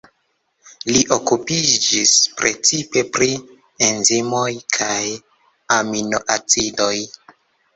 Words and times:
Li 0.91 1.01
okupiĝis 1.15 2.13
precipe 2.39 3.03
pri 3.17 3.29
enzimoj 3.89 4.49
kaj 4.79 4.99
Aminoacidoj. 5.79 6.93